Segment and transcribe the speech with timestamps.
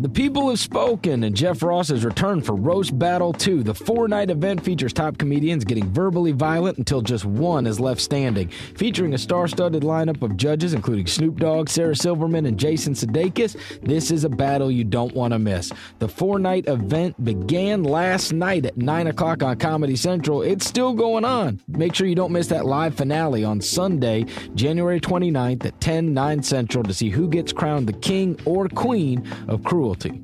[0.00, 3.62] The people have spoken, and Jeff Ross has returned for Roast Battle 2.
[3.62, 8.00] The four night event features top comedians getting verbally violent until just one is left
[8.00, 8.48] standing.
[8.48, 13.56] Featuring a star studded lineup of judges, including Snoop Dogg, Sarah Silverman, and Jason Sudeikis,
[13.82, 15.70] this is a battle you don't want to miss.
[16.00, 20.42] The four night event began last night at 9 o'clock on Comedy Central.
[20.42, 21.60] It's still going on.
[21.68, 24.24] Make sure you don't miss that live finale on Sunday,
[24.56, 29.24] January 29th at 10, 9 Central to see who gets crowned the king or queen
[29.46, 30.18] of cruelty cruelty.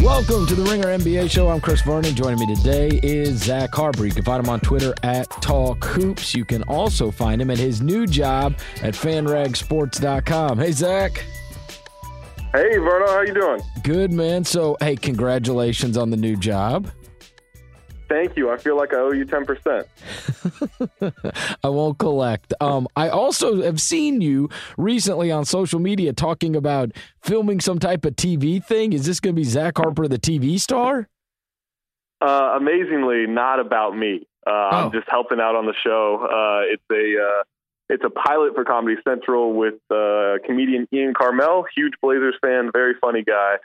[0.00, 1.48] Welcome to the Ringer NBA show.
[1.48, 2.14] I'm Chris Vernon.
[2.14, 4.06] Joining me today is Zach Harper.
[4.06, 6.34] You can find him on Twitter at Talk Hoops.
[6.36, 10.58] You can also find him at his new job at FanRagSports.com.
[10.58, 11.24] Hey, Zach.
[12.52, 13.60] Hey, Verno, how you doing?
[13.84, 14.44] Good, man.
[14.44, 16.90] So, hey, congratulations on the new job.
[18.08, 18.50] Thank you.
[18.50, 19.84] I feel like I owe you 10%.
[21.64, 22.52] I won't collect.
[22.60, 26.90] Um, I also have seen you recently on social media talking about
[27.22, 28.94] filming some type of TV thing.
[28.94, 31.08] Is this going to be Zach Harper, the TV star?
[32.20, 34.26] Uh, amazingly, not about me.
[34.44, 34.70] Uh, oh.
[34.72, 36.18] I'm just helping out on the show.
[36.24, 37.44] Uh, it's a uh,
[37.90, 42.94] it's a pilot for Comedy Central with uh, comedian Ian Karmel, huge Blazers fan, very
[43.00, 43.56] funny guy.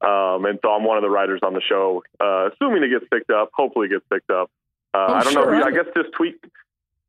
[0.00, 3.06] Um, and so I'm one of the writers on the show, uh, assuming it gets
[3.12, 3.50] picked up.
[3.54, 4.50] Hopefully, it gets picked up.
[4.94, 5.58] Uh, oh, I don't sure.
[5.58, 5.64] know.
[5.64, 6.42] I guess just tweet,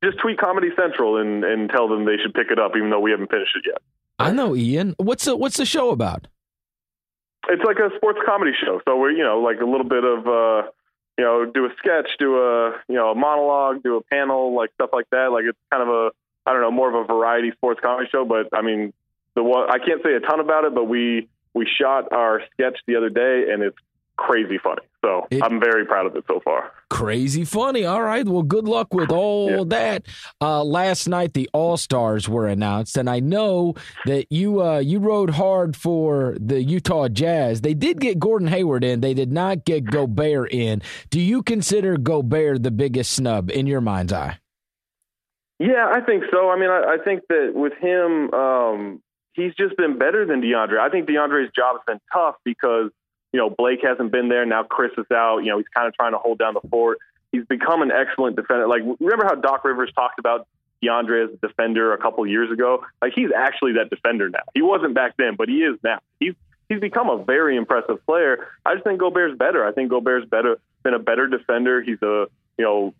[0.03, 3.00] just tweet Comedy Central and, and tell them they should pick it up, even though
[3.00, 3.81] we haven't finished it yet.
[4.17, 4.95] I know, Ian.
[4.98, 6.28] What's the What's the show about?
[7.48, 8.81] It's like a sports comedy show.
[8.88, 10.70] So we're you know like a little bit of uh,
[11.17, 14.72] you know do a sketch, do a you know a monologue, do a panel, like
[14.73, 15.31] stuff like that.
[15.31, 16.11] Like it's kind of a
[16.45, 18.26] I don't know, more of a variety sports comedy show.
[18.26, 18.94] But I mean,
[19.36, 22.78] the one I can't say a ton about it, but we we shot our sketch
[22.88, 23.78] the other day, and it's
[24.20, 24.82] crazy funny.
[25.02, 26.72] So it, I'm very proud of it so far.
[26.90, 27.86] Crazy funny.
[27.86, 28.28] All right.
[28.28, 29.64] Well, good luck with all yeah.
[29.67, 30.06] that.
[30.42, 34.99] Uh, last night the All Stars were announced, and I know that you uh, you
[34.99, 37.61] rode hard for the Utah Jazz.
[37.61, 38.99] They did get Gordon Hayward in.
[38.99, 40.82] They did not get Gobert in.
[41.10, 44.39] Do you consider Gobert the biggest snub in your mind's eye?
[45.59, 46.49] Yeah, I think so.
[46.49, 49.02] I mean, I, I think that with him, um,
[49.33, 50.80] he's just been better than DeAndre.
[50.80, 52.92] I think DeAndre's job has been tough because
[53.33, 54.45] you know Blake hasn't been there.
[54.45, 55.39] Now Chris is out.
[55.39, 56.99] You know, he's kind of trying to hold down the fort.
[57.31, 58.67] He's become an excellent defender.
[58.67, 60.48] Like remember how Doc Rivers talked about
[60.83, 62.86] DeAndre as a defender a couple years ago?
[63.02, 64.43] Like he's actually that defender now.
[64.53, 65.99] He wasn't back then, but he is now.
[66.21, 66.36] He's
[66.69, 68.48] he's become a very impressive player.
[68.65, 69.65] I just think Gobert's better.
[69.65, 71.81] I think Gobert's better been a better defender.
[71.81, 72.27] He's a
[72.58, 72.93] you know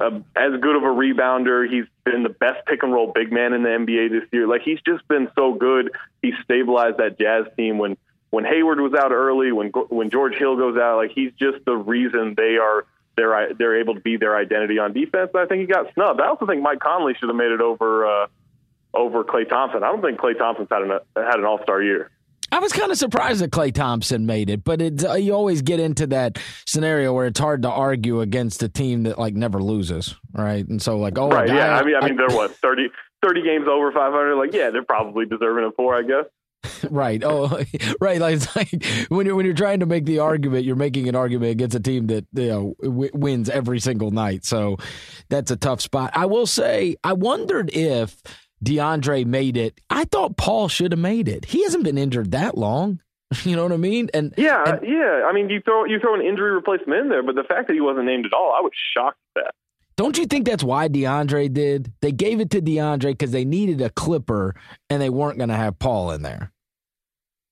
[0.00, 1.70] as good of a rebounder.
[1.70, 4.46] He's been the best pick and roll big man in the NBA this year.
[4.46, 5.90] Like he's just been so good.
[6.22, 7.96] He stabilized that Jazz team when
[8.30, 10.96] when Hayward was out early, when when George Hill goes out.
[10.96, 12.86] Like he's just the reason they are
[13.16, 15.30] they're they're able to be their identity on defense.
[15.34, 16.20] I think he got snubbed.
[16.20, 18.26] I also think Mike Conley should have made it over uh,
[18.92, 19.82] over Klay Thompson.
[19.82, 22.10] I don't think Klay Thompson's had an had an All Star year.
[22.54, 25.60] I was kind of surprised that Klay Thompson made it, but it, uh, you always
[25.60, 29.60] get into that scenario where it's hard to argue against a team that like never
[29.60, 30.64] loses, right?
[30.68, 31.76] And so like, oh, right, guy, yeah.
[31.76, 32.90] I mean, I mean, they're what 30,
[33.24, 34.36] 30 games over five hundred.
[34.36, 36.26] Like, yeah, they're probably deserving of four, I guess.
[36.90, 37.20] right.
[37.24, 37.60] Oh,
[38.00, 38.20] right.
[38.20, 41.16] Like, it's like when you're when you're trying to make the argument, you're making an
[41.16, 44.44] argument against a team that you know w- wins every single night.
[44.44, 44.76] So
[45.28, 46.12] that's a tough spot.
[46.14, 48.22] I will say, I wondered if
[48.64, 49.80] DeAndre made it.
[49.90, 51.46] I thought Paul should have made it.
[51.46, 53.00] He hasn't been injured that long.
[53.44, 54.10] You know what I mean?
[54.14, 55.26] And yeah, and, yeah.
[55.26, 57.74] I mean, you throw you throw an injury replacement in there, but the fact that
[57.74, 59.54] he wasn't named at all, I was shocked at that.
[59.96, 61.92] Don't you think that's why DeAndre did?
[62.00, 64.54] They gave it to DeAndre because they needed a clipper
[64.88, 66.52] and they weren't going to have Paul in there.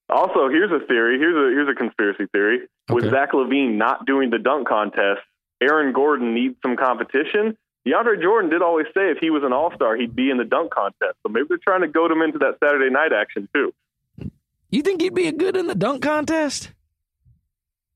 [0.09, 1.19] Also, here's a theory.
[1.19, 2.61] Here's a here's a conspiracy theory.
[2.91, 2.95] Okay.
[2.95, 5.21] With Zach LaVine not doing the dunk contest,
[5.61, 7.57] Aaron Gordon needs some competition,
[7.87, 10.45] DeAndre Jordan did always say if he was an All Star, he'd be in the
[10.45, 11.17] dunk contest.
[11.23, 13.75] So maybe they're trying to goad him into that Saturday night action too.
[14.71, 16.71] You think he'd be a good in the dunk contest?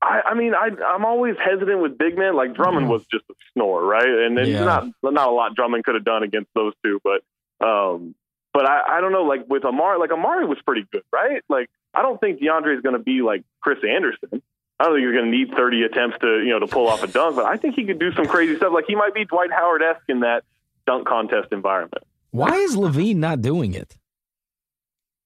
[0.01, 2.35] I, I mean, I, I'm always hesitant with big men.
[2.35, 2.91] Like Drummond mm.
[2.91, 4.07] was just a snore, right?
[4.07, 4.63] And then yeah.
[4.63, 8.13] not not a lot Drummond could have done against those two, but um,
[8.53, 9.23] but I, I don't know.
[9.23, 11.41] Like with Amar'e, like Amar'e was pretty good, right?
[11.49, 14.43] Like I don't think DeAndre is going to be like Chris Andersen.
[14.79, 17.01] I don't think he's going to need 30 attempts to, you know, to pull off
[17.03, 18.71] a dunk, but I think he could do some crazy stuff.
[18.73, 20.43] Like he might be Dwight Howard esque in that
[20.85, 22.03] dunk contest environment.
[22.31, 23.97] Why is LaVine not doing it?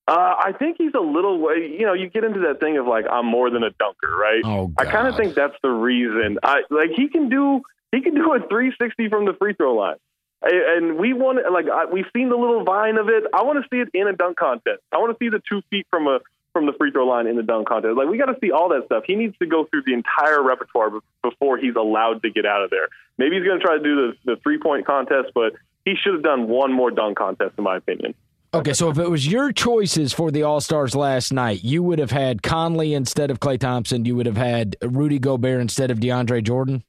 [0.08, 1.76] Uh, I think he's a little way.
[1.78, 4.42] You know, you get into that thing of like I'm more than a dunker, right?
[4.44, 4.88] Oh, God.
[4.88, 6.40] I kind of think that's the reason.
[6.44, 7.62] I like he can do
[7.92, 9.98] he can do a 360 from the free throw line,
[10.42, 13.24] and we want like I, we've seen the little vine of it.
[13.34, 14.82] I want to see it in a dunk contest.
[14.92, 16.20] I want to see the two feet from a
[16.54, 17.96] from the free throw line in the dunk contest.
[17.96, 19.04] Like we got to see all that stuff.
[19.06, 20.92] He needs to go through the entire repertoire
[21.24, 22.88] before he's allowed to get out of there.
[23.18, 25.54] Maybe he's going to try to do the, the three point contest, but
[25.86, 28.14] he should have done one more dunk contest, in my opinion.
[28.54, 32.00] Okay, so if it was your choices for the All Stars last night, you would
[32.00, 34.04] have had Conley instead of Klay Thompson.
[34.04, 36.84] You would have had Rudy Gobert instead of DeAndre Jordan.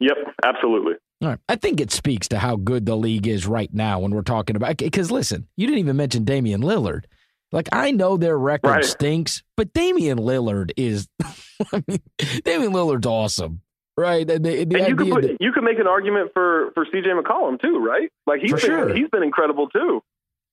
[0.00, 0.94] Yep, absolutely.
[1.22, 1.38] All right.
[1.48, 4.56] I think it speaks to how good the league is right now when we're talking
[4.56, 4.76] about.
[4.76, 7.04] Because listen, you didn't even mention Damian Lillard.
[7.52, 8.84] Like I know their record right.
[8.84, 11.08] stinks, but Damian Lillard is.
[11.72, 12.00] I mean,
[12.44, 13.60] Damian Lillard's awesome,
[13.96, 14.26] right?
[14.26, 17.22] The, the and you could put, that, you could make an argument for for CJ
[17.22, 18.10] McCollum too, right?
[18.26, 18.94] Like he's been, sure.
[18.94, 20.02] he's been incredible too.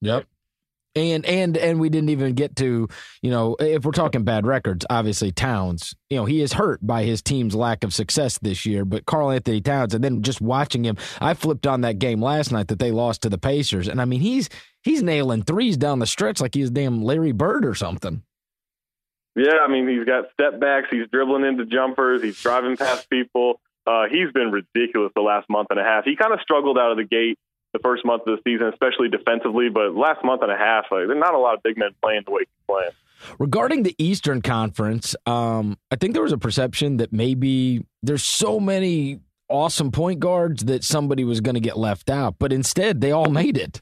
[0.02, 0.26] Yep.
[0.96, 2.88] And and and we didn't even get to,
[3.22, 7.04] you know, if we're talking bad records, obviously Towns, you know, he is hurt by
[7.04, 10.98] his team's lack of success this year, but Karl-Anthony Towns and then just watching him,
[11.22, 14.06] I flipped on that game last night that they lost to the Pacers and I
[14.06, 14.50] mean, he's
[14.82, 18.24] he's nailing threes down the stretch like he's damn Larry Bird or something.
[19.36, 23.62] Yeah, I mean, he's got step backs, he's dribbling into jumpers, he's driving past people.
[23.86, 26.04] Uh, he's been ridiculous the last month and a half.
[26.04, 27.40] He kind of struggled out of the gate
[27.74, 29.70] the first month of the season, especially defensively.
[29.70, 32.24] But last month and a half, like, there's not a lot of big men playing
[32.26, 32.92] the way he's playing.
[33.38, 38.60] Regarding the Eastern Conference, um, I think there was a perception that maybe there's so
[38.60, 39.20] many
[39.50, 43.30] awesome point guards that somebody was going to get left out, but instead they all
[43.30, 43.82] made it.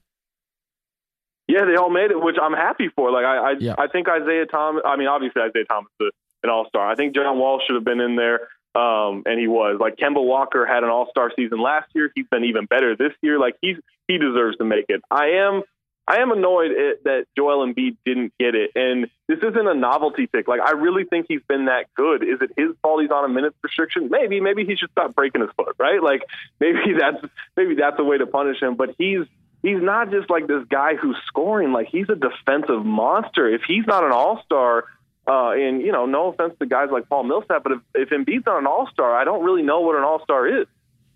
[1.48, 3.12] Yeah, they all made it, which I'm happy for.
[3.12, 3.76] Like I, I, yeah.
[3.78, 4.82] I think Isaiah Thomas.
[4.86, 6.12] I mean, obviously Isaiah Thomas is
[6.44, 6.90] an All Star.
[6.90, 8.48] I think John Wall should have been in there.
[8.78, 12.12] Um, and he was like Kemba Walker had an All Star season last year.
[12.14, 13.40] He's been even better this year.
[13.40, 13.78] Like he's
[14.08, 15.02] he deserves to make it.
[15.10, 15.64] I am
[16.08, 20.28] I am annoyed at, that Joel Embiid didn't get it, and this isn't a novelty
[20.28, 20.48] pick.
[20.48, 22.22] Like I really think he's been that good.
[22.22, 24.10] Is it his fault he's on a minutes restriction?
[24.12, 25.76] Maybe maybe he should stop breaking his foot.
[25.80, 26.02] Right?
[26.02, 26.22] Like
[26.60, 27.26] maybe that's
[27.56, 28.76] maybe that's a way to punish him.
[28.76, 29.26] But he's
[29.64, 31.72] he's not just like this guy who's scoring.
[31.72, 33.50] Like he's a defensive monster.
[33.50, 34.86] If he's not an All Star
[35.28, 38.46] uh, and you know, no offense to guys like Paul Millsap, but if, if Embiid's
[38.46, 40.68] not an All Star, I don't really know what an All Star is.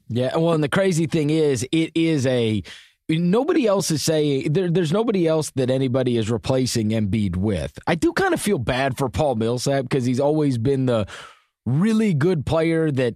[0.10, 2.62] Yeah, well, and the crazy thing is, it is a
[3.10, 7.78] nobody else is saying there, there's nobody else that anybody is replacing Embiid with.
[7.88, 11.08] I do kind of feel bad for Paul Millsap because he's always been the
[11.66, 13.16] really good player that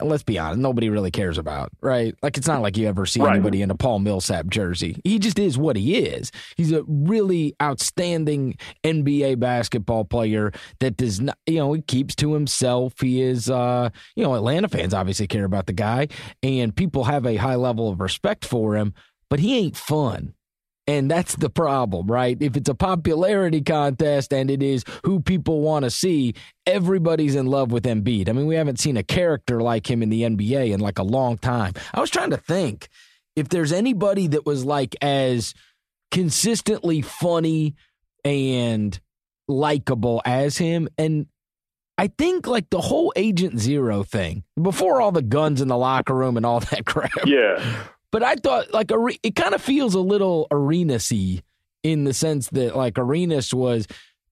[0.00, 2.14] let's be honest, nobody really cares about, right?
[2.22, 3.34] Like it's not like you ever see right.
[3.34, 5.00] anybody in a Paul Millsap jersey.
[5.04, 6.30] He just is what he is.
[6.56, 12.34] He's a really outstanding NBA basketball player that does not, you know, he keeps to
[12.34, 13.00] himself.
[13.00, 16.08] He is, uh, you know, Atlanta fans obviously care about the guy,
[16.42, 18.94] and people have a high level of respect for him,
[19.28, 20.34] but he ain't fun.
[20.86, 22.36] And that's the problem, right?
[22.40, 26.34] If it's a popularity contest and it is who people want to see,
[26.66, 28.28] everybody's in love with Embiid.
[28.28, 31.02] I mean, we haven't seen a character like him in the NBA in like a
[31.02, 31.72] long time.
[31.94, 32.88] I was trying to think
[33.34, 35.54] if there's anybody that was like as
[36.10, 37.74] consistently funny
[38.24, 38.98] and
[39.48, 40.88] likable as him.
[40.98, 41.26] And
[41.98, 46.14] I think like the whole Agent Zero thing, before all the guns in the locker
[46.14, 47.10] room and all that crap.
[47.24, 47.84] Yeah.
[48.14, 48.92] But I thought like
[49.24, 51.42] it kind of feels a little Arenas-y
[51.82, 53.88] in the sense that like Arenas was.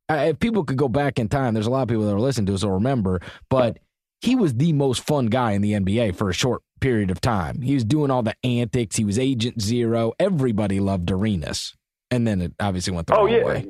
[0.09, 2.47] If people could go back in time, there's a lot of people that are listening
[2.47, 3.21] to us will remember,
[3.51, 3.79] but
[4.21, 7.61] he was the most fun guy in the NBA for a short period of time.
[7.61, 8.95] He was doing all the antics.
[8.95, 10.13] He was Agent Zero.
[10.21, 11.75] Everybody loved Arenas,
[12.09, 13.45] and then it obviously went the oh, wrong yeah.
[13.45, 13.69] way.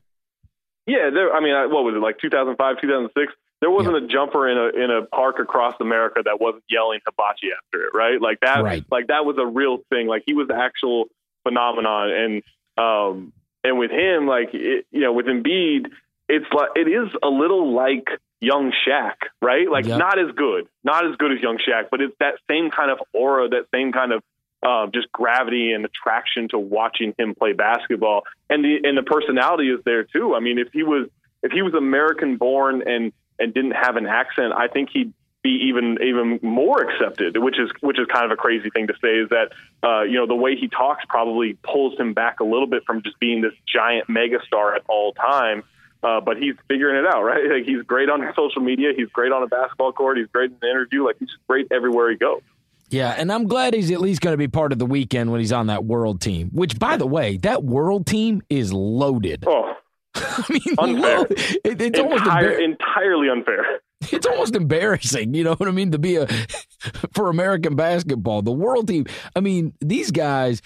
[0.87, 3.33] Yeah, there, I mean, what was it like 2005, 2006?
[3.63, 7.51] There wasn't a jumper in a in a park across America that wasn't yelling hibachi
[7.57, 8.21] after it, right?
[8.21, 8.85] Like that, right.
[8.91, 10.09] like that was a real thing.
[10.09, 11.07] Like he was the actual
[11.45, 12.43] phenomenon, and
[12.77, 13.33] um,
[13.63, 15.87] and with him, like it, you know, with Embiid,
[16.29, 18.09] it's like it is a little like
[18.41, 19.71] young Shaq, right?
[19.71, 19.97] Like yep.
[19.97, 22.99] not as good, not as good as young Shaq, but it's that same kind of
[23.13, 24.25] aura, that same kind of
[24.65, 29.71] uh, just gravity and attraction to watching him play basketball, and the and the personality
[29.71, 30.35] is there too.
[30.35, 31.09] I mean, if he was
[31.45, 35.67] if he was American born and and didn't have an accent, I think he'd be
[35.69, 39.19] even even more accepted, which is which is kind of a crazy thing to say.
[39.19, 39.51] Is that
[39.83, 43.03] uh, you know the way he talks probably pulls him back a little bit from
[43.03, 45.65] just being this giant megastar at all time.
[46.05, 47.43] Uh, but he's figuring it out, right?
[47.51, 48.93] Like he's great on social media.
[48.97, 50.19] He's great on a basketball court.
[50.19, 51.05] He's great in the interview.
[51.05, 52.43] Like he's great everywhere he goes.
[52.89, 55.41] Yeah, and I'm glad he's at least going to be part of the weekend when
[55.41, 56.51] he's on that world team.
[56.53, 59.45] Which, by the way, that world team is loaded.
[59.47, 59.73] Oh,
[60.15, 61.27] I mean, unfair.
[61.65, 63.65] It, it's Entire, almost embar- entirely unfair.
[64.11, 66.27] It's almost embarrassing, you know what I mean, to be a
[67.15, 69.07] for American basketball, the world team.
[69.37, 70.61] I mean, these guys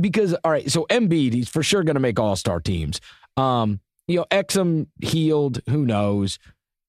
[0.00, 3.00] because all right, so Embiid, he's for sure going to make All Star teams.
[3.36, 3.78] Um,
[4.08, 6.40] you know, Exum healed, who knows?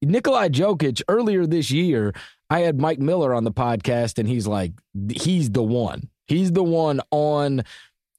[0.02, 2.14] Nikolai Jokic earlier this year,
[2.50, 4.74] I had Mike Miller on the podcast, and he's like,
[5.12, 6.10] he's the one.
[6.26, 7.64] He's the one on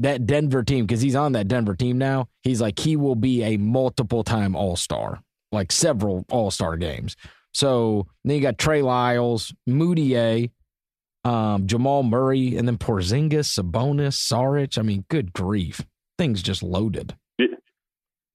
[0.01, 3.43] that Denver team, because he's on that Denver team now, he's like, he will be
[3.43, 5.21] a multiple time All Star,
[5.51, 7.17] like several All Star games.
[7.53, 10.51] So then you got Trey Lyles, Mudiay,
[11.25, 14.79] um, Jamal Murray, and then Porzingis, Sabonis, Saric.
[14.79, 15.83] I mean, good grief,
[16.19, 17.15] things just loaded.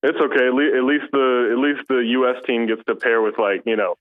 [0.04, 0.48] It's okay.
[0.48, 2.36] At least the at least the U.S.
[2.46, 3.96] team gets to pair with like you know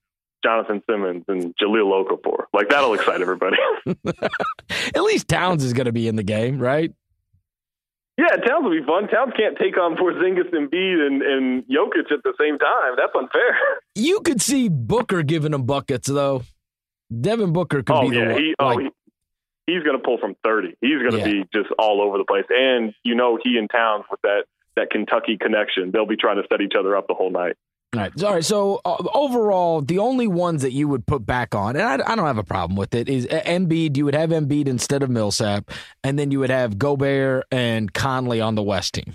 [0.45, 2.45] Jonathan Simmons and Jahlil Okafor.
[2.53, 3.57] Like that'll excite everybody.
[4.95, 6.93] at least Towns is going to be in the game, right?
[8.19, 9.09] Yeah, Towns will be fun.
[9.09, 12.95] Towns can't take on Porzingis and Embiid and, and Jokic at the same time.
[12.97, 13.57] That's unfair.
[13.99, 16.43] You could see Booker giving them buckets though.
[17.19, 18.29] Devin Booker could oh, be yeah.
[18.29, 18.91] the he, oh, he,
[19.67, 20.77] he's going to pull from 30.
[20.83, 21.25] He's going to yeah.
[21.25, 22.45] be just all over the place.
[22.51, 24.45] And you know he and Towns with that
[24.77, 27.57] that Kentucky connection, they'll be trying to set each other up the whole night.
[27.97, 28.23] All right.
[28.25, 28.45] All right.
[28.45, 32.17] So uh, overall, the only ones that you would put back on, and I, I,
[32.17, 33.97] don't have a problem with it, is Embiid.
[33.97, 35.71] You would have Embiid instead of Millsap,
[36.05, 39.15] and then you would have Gobert and Conley on the West team.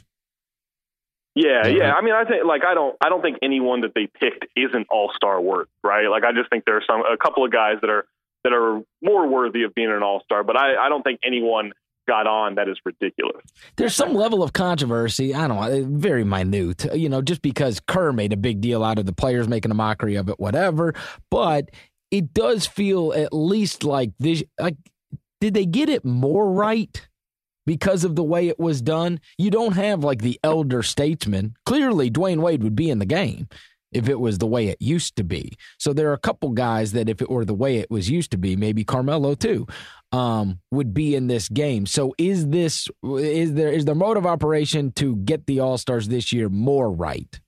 [1.36, 1.78] Yeah, mm-hmm.
[1.78, 1.94] yeah.
[1.94, 4.88] I mean, I think like I don't, I don't think anyone that they picked isn't
[4.90, 6.08] all star worth, right?
[6.08, 8.06] Like I just think there are some a couple of guys that are
[8.44, 11.74] that are more worthy of being an all star, but I, I don't think anyone
[12.12, 13.42] got on that is ridiculous.
[13.78, 15.34] There's some level of controversy.
[15.34, 18.84] I don't know, eh, very minute, you know, just because Kerr made a big deal
[18.84, 20.94] out of the players making a mockery of it, whatever.
[21.30, 21.72] But
[22.12, 24.44] it does feel at least like this.
[24.60, 24.76] Like,
[25.40, 27.08] did they get it more right?
[27.66, 31.56] Because of the way it was done, you don't have like the elder statesman.
[31.66, 33.48] Clearly, Dwyane Wade would be in the game
[33.92, 35.58] if it was the way it used to be.
[35.78, 38.32] So there are a couple guys that if it were the way it was used
[38.32, 39.68] to be, maybe Carmelo too,
[40.12, 41.86] um, would be in this game.
[41.86, 46.08] So is this is there is the mode of operation to get the All Stars
[46.08, 47.40] this year more right?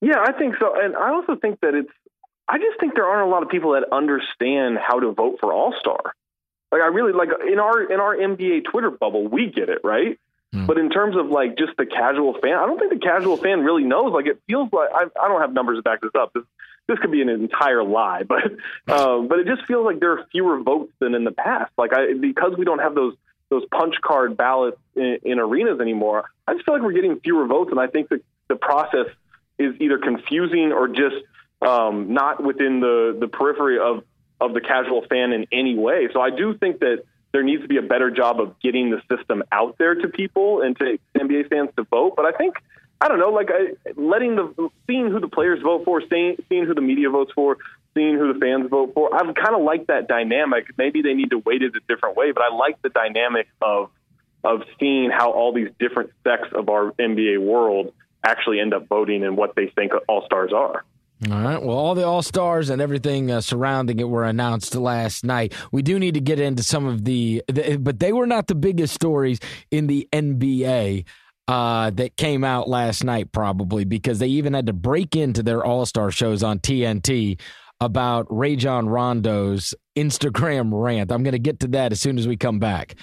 [0.00, 1.90] Yeah, I think so, and I also think that it's.
[2.48, 5.52] I just think there aren't a lot of people that understand how to vote for
[5.52, 5.98] All Star.
[6.70, 10.18] Like I really like in our in our NBA Twitter bubble, we get it right.
[10.54, 10.66] Mm.
[10.66, 13.60] But in terms of like just the casual fan, I don't think the casual fan
[13.60, 14.12] really knows.
[14.12, 16.32] Like it feels like I, I don't have numbers to back this up.
[16.34, 16.44] This,
[16.88, 18.44] this could be an entire lie, but
[18.92, 21.72] um, but it just feels like there are fewer votes than in the past.
[21.76, 23.14] Like I because we don't have those
[23.50, 26.30] those punch card ballots in, in arenas anymore.
[26.46, 29.06] I just feel like we're getting fewer votes, and I think that the process
[29.58, 31.16] is either confusing or just
[31.62, 34.04] um, not within the the periphery of
[34.40, 36.08] of the casual fan in any way.
[36.12, 37.04] So I do think that
[37.36, 40.62] there needs to be a better job of getting the system out there to people
[40.62, 42.14] and to NBA fans to vote.
[42.16, 42.54] But I think
[42.98, 46.64] I don't know, like I, letting the seeing who the players vote for, seeing seeing
[46.64, 47.58] who the media votes for,
[47.92, 49.14] seeing who the fans vote for.
[49.14, 50.64] I've kind of like that dynamic.
[50.78, 53.90] Maybe they need to weight it a different way, but I like the dynamic of
[54.42, 57.92] of seeing how all these different sects of our NBA world
[58.24, 60.84] actually end up voting and what they think all stars are.
[61.30, 61.62] All right.
[61.62, 65.54] Well, all the All Stars and everything uh, surrounding it were announced last night.
[65.72, 68.54] We do need to get into some of the, the but they were not the
[68.54, 71.06] biggest stories in the NBA
[71.48, 75.64] uh, that came out last night, probably because they even had to break into their
[75.64, 77.40] All Star shows on TNT
[77.80, 81.10] about Rajon Rondo's Instagram rant.
[81.10, 82.94] I'm going to get to that as soon as we come back.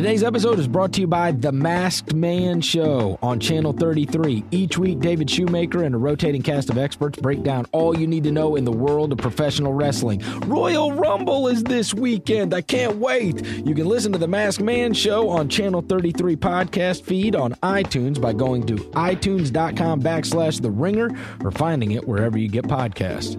[0.00, 4.42] Today's episode is brought to you by The Masked Man Show on Channel 33.
[4.50, 8.24] Each week, David Shoemaker and a rotating cast of experts break down all you need
[8.24, 10.22] to know in the world of professional wrestling.
[10.46, 12.54] Royal Rumble is this weekend.
[12.54, 13.44] I can't wait.
[13.44, 18.18] You can listen to The Masked Man Show on Channel 33 podcast feed on iTunes
[18.18, 21.10] by going to itunes.com backslash The Ringer
[21.44, 23.36] or finding it wherever you get podcasts.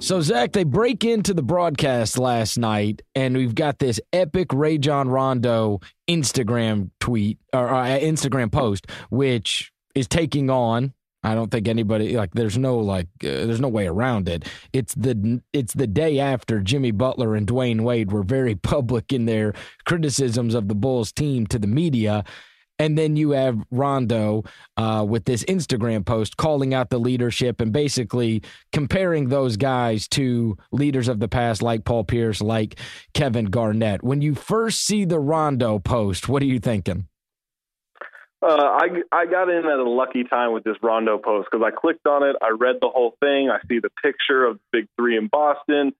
[0.00, 5.08] So, Zach, they break into the broadcast last night, and we've got this epic Rajon
[5.08, 10.94] Rondo Instagram tweet or uh, Instagram post, which is taking on.
[11.24, 12.30] I don't think anybody like.
[12.32, 13.08] There's no like.
[13.24, 14.44] Uh, there's no way around it.
[14.72, 19.26] It's the it's the day after Jimmy Butler and Dwyane Wade were very public in
[19.26, 19.52] their
[19.84, 22.24] criticisms of the Bulls team to the media,
[22.78, 24.44] and then you have Rondo
[24.76, 28.42] uh, with this Instagram post calling out the leadership and basically
[28.72, 32.78] comparing those guys to leaders of the past, like Paul Pierce, like
[33.14, 34.02] Kevin Garnett.
[34.02, 37.08] When you first see the Rondo post, what are you thinking?
[38.40, 41.72] Uh, I I got in at a lucky time with this Rondo post because I
[41.74, 44.88] clicked on it, I read the whole thing, I see the picture of the Big
[44.96, 45.92] Three in Boston,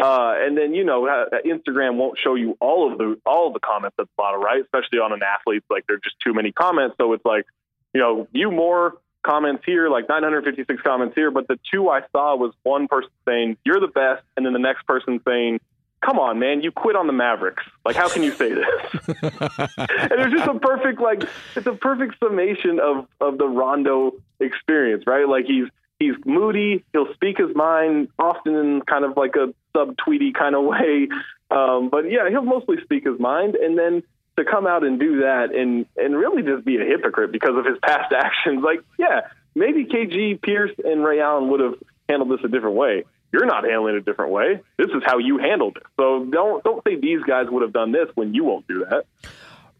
[0.00, 3.60] uh, and then you know Instagram won't show you all of the all of the
[3.60, 4.62] comments at the bottom, right?
[4.62, 6.96] Especially on an athlete, like there's just too many comments.
[6.98, 7.46] So it's like,
[7.92, 11.30] you know, view more comments here, like 956 comments here.
[11.30, 14.58] But the two I saw was one person saying you're the best, and then the
[14.58, 15.60] next person saying,
[16.00, 17.64] "Come on, man, you quit on the Mavericks.
[17.84, 18.64] Like, how can you say this?"
[19.22, 21.24] and it's just a perfect like
[21.56, 25.28] it's a perfect summation of of the Rondo experience, right?
[25.28, 25.66] Like he's
[26.00, 26.84] he's moody.
[26.92, 31.08] He'll speak his mind often in kind of like a subtweety kind of way.
[31.52, 34.02] Um, but yeah, he'll mostly speak his mind, and then
[34.36, 37.64] to come out and do that and and really just be a hypocrite because of
[37.64, 38.64] his past actions.
[38.64, 41.74] Like, yeah, maybe KG Pierce and Ray Allen would have
[42.08, 43.04] handled this a different way.
[43.32, 44.60] You're not handling it a different way.
[44.76, 45.84] This is how you handled it.
[45.96, 49.04] So don't don't say these guys would have done this when you won't do that.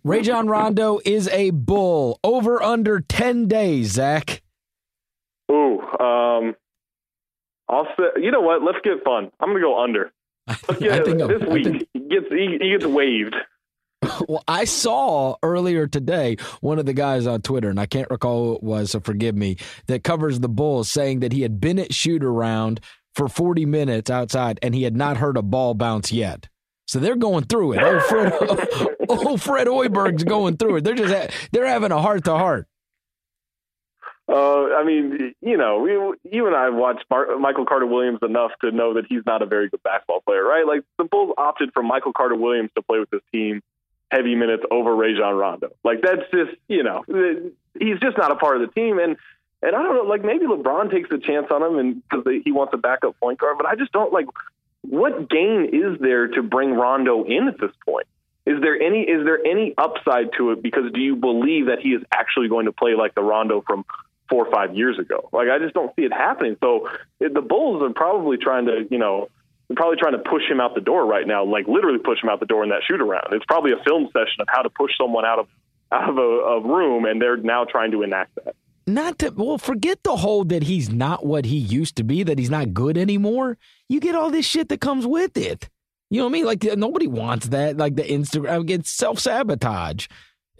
[0.02, 2.18] Rajon Rondo is a bull.
[2.22, 4.42] Over under ten days, Zach.
[6.00, 6.54] Um,
[7.68, 8.22] I'll say.
[8.22, 8.62] You know what?
[8.62, 9.30] Let's get fun.
[9.40, 10.12] I'm gonna go under.
[10.46, 11.88] Let's get, this week think...
[11.92, 13.36] he gets he, he gets waived.
[14.28, 18.44] Well, I saw earlier today one of the guys on Twitter, and I can't recall
[18.44, 21.78] who it was, so forgive me, that covers the Bulls saying that he had been
[21.78, 22.80] at shoot around
[23.14, 26.48] for 40 minutes outside and he had not heard a ball bounce yet.
[26.86, 27.82] So they're going through it.
[27.82, 28.32] Oh, Fred,
[29.08, 30.84] oh, Fred Hoiberg's going through it.
[30.84, 32.66] They're just they're having a heart to heart.
[34.30, 35.90] Uh, I mean, you know, we,
[36.30, 39.42] you and I have watched Mar- Michael Carter Williams enough to know that he's not
[39.42, 40.64] a very good basketball player, right?
[40.64, 43.60] Like the Bulls opted for Michael Carter Williams to play with this team
[44.08, 45.70] heavy minutes over Rajon Rondo.
[45.82, 47.02] Like that's just, you know,
[47.78, 49.00] he's just not a part of the team.
[49.00, 49.16] And
[49.62, 52.52] and I don't know, like maybe LeBron takes a chance on him and because he
[52.52, 54.26] wants a backup point guard, but I just don't like
[54.82, 58.06] what gain is there to bring Rondo in at this point?
[58.46, 60.62] Is there any is there any upside to it?
[60.62, 63.84] Because do you believe that he is actually going to play like the Rondo from
[64.30, 65.28] four or five years ago?
[65.32, 66.56] Like I just don't see it happening.
[66.60, 69.28] So the Bulls are probably trying to, you know,
[69.74, 72.40] probably trying to push him out the door right now, like literally push him out
[72.40, 73.32] the door in that shoot around.
[73.32, 75.46] It's probably a film session of how to push someone out of
[75.92, 78.54] out of a, a room, and they're now trying to enact that.
[78.86, 82.38] Not to well, forget the whole that he's not what he used to be, that
[82.38, 83.58] he's not good anymore.
[83.88, 85.68] You get all this shit that comes with it.
[86.10, 86.44] You know what I mean?
[86.44, 87.76] Like nobody wants that.
[87.76, 90.08] Like the Instagram, it's self sabotage.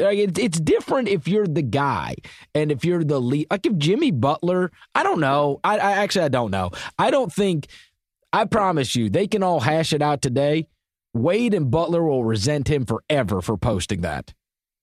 [0.01, 2.15] Like it's it's different if you're the guy
[2.55, 3.47] and if you're the lead.
[3.51, 5.61] Like if Jimmy Butler, I don't know.
[5.63, 6.71] I, I actually I don't know.
[6.99, 7.69] I don't think
[8.33, 10.69] I promise you, they can all hash it out today.
[11.13, 14.33] Wade and Butler will resent him forever for posting that.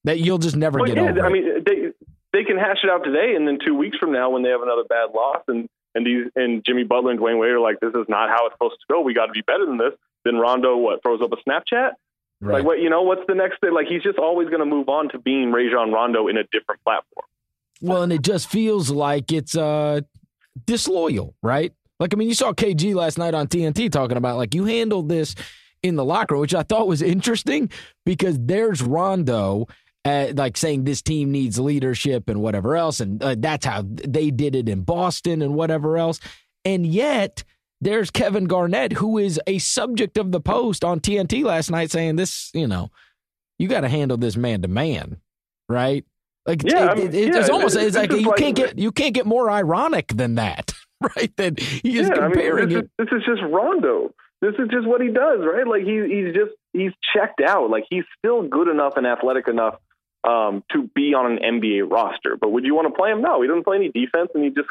[0.04, 1.26] That you'll just never well, get yeah, over.
[1.26, 1.92] I mean, they
[2.34, 4.62] they can hash it out today, and then two weeks from now, when they have
[4.62, 7.94] another bad loss, and and these and Jimmy Butler and Dwyane Wade are like, this
[7.94, 9.02] is not how it's supposed to go.
[9.02, 9.94] We got to be better than this.
[10.24, 11.92] Then Rondo what throws up a Snapchat.
[12.40, 12.58] Right.
[12.58, 13.02] Like what you know?
[13.02, 13.74] What's the next thing?
[13.74, 16.82] Like he's just always going to move on to being Rajon Rondo in a different
[16.84, 17.26] platform.
[17.82, 20.02] Well, and it just feels like it's uh
[20.66, 21.74] disloyal, right?
[22.00, 25.10] Like, I mean, you saw KG last night on TNT talking about like you handled
[25.10, 25.34] this
[25.82, 27.72] in the locker room, which I thought was interesting
[28.06, 29.68] because there's Rondo.
[30.06, 34.32] Uh, like saying this team needs leadership and whatever else, and uh, that's how they
[34.32, 36.22] did it in Boston and whatever else.
[36.64, 37.44] And yet,
[37.82, 42.16] there's Kevin Garnett, who is a subject of the post on TNT last night, saying
[42.16, 42.90] this, you know,
[43.60, 45.18] you got to handle this man to man,
[45.70, 46.06] right?
[46.46, 49.14] Like, yeah, it, it, it's yeah, almost it's like you like, can't get you can't
[49.14, 50.74] get more ironic than that.
[51.16, 51.36] right?
[51.38, 54.14] That he is yeah, comparing I mean, this, is, this is just Rondo.
[54.42, 55.68] This is just what he does, right?
[55.68, 57.70] Like he, he's just he's checked out.
[57.70, 59.76] Like he's still good enough and athletic enough
[60.24, 62.38] um, to be on an NBA roster.
[62.40, 63.22] But would you want to play him?
[63.22, 64.70] No, he doesn't play any defense, and he just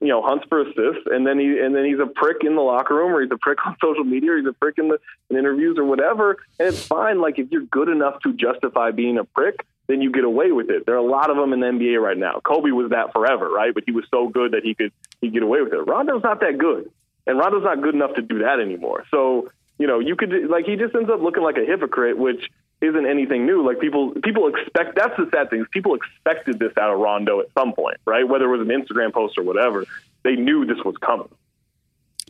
[0.00, 2.62] you know hunts for assists, and then he and then he's a prick in the
[2.62, 4.98] locker room, or he's a prick on social media, or he's a prick in the
[5.30, 6.38] in interviews or whatever.
[6.58, 7.20] And it's fine.
[7.20, 10.70] Like if you're good enough to justify being a prick, then you get away with
[10.70, 10.86] it.
[10.86, 12.40] There are a lot of them in the NBA right now.
[12.44, 13.74] Kobe was that forever, right?
[13.74, 15.86] But he was so good that he could he get away with it.
[15.86, 16.90] Rondo's not that good,
[17.26, 19.04] and Rondo's not good enough to do that anymore.
[19.10, 22.50] So you know, you could like he just ends up looking like a hypocrite, which
[22.84, 23.66] isn't anything new.
[23.66, 25.64] Like people people expect that's the sad thing.
[25.72, 28.28] People expected this out of Rondo at some point, right?
[28.28, 29.84] Whether it was an Instagram post or whatever,
[30.22, 31.28] they knew this was coming.